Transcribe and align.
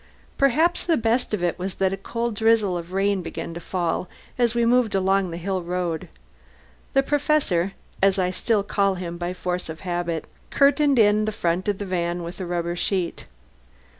Perhaps 0.35 0.85
the 0.87 0.97
best 0.97 1.31
of 1.31 1.43
it 1.43 1.59
was 1.59 1.75
that 1.75 1.93
a 1.93 1.97
cold 1.97 2.33
drizzle 2.33 2.75
of 2.75 2.91
rain 2.91 3.21
began 3.21 3.53
to 3.53 3.59
fall 3.59 4.09
as 4.35 4.55
we 4.55 4.65
moved 4.65 4.95
along 4.95 5.29
the 5.29 5.37
hill 5.37 5.61
road. 5.61 6.07
The 6.93 7.03
Professor 7.03 7.73
as 8.01 8.17
I 8.17 8.31
still 8.31 8.63
call 8.63 8.95
him, 8.95 9.19
by 9.19 9.35
force 9.35 9.69
of 9.69 9.81
habit 9.81 10.25
curtained 10.49 10.97
in 10.97 11.25
the 11.25 11.31
front 11.31 11.67
of 11.67 11.77
the 11.77 11.85
van 11.85 12.23
with 12.23 12.39
a 12.41 12.47
rubber 12.47 12.75
sheet. 12.75 13.27